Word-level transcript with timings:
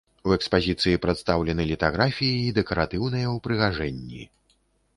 У 0.29 0.31
экспазіцыі 0.35 0.99
прадстаўлены 1.03 1.67
літаграфіі 1.73 2.39
і 2.47 2.55
дэкаратыўныя 2.61 3.27
ўпрыгажэнні. 3.37 4.23